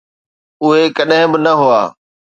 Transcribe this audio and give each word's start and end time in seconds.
اهي 0.63 0.83
ڪڏهن 0.97 1.25
به 1.31 1.37
نه 1.45 1.51
هئا. 1.59 1.81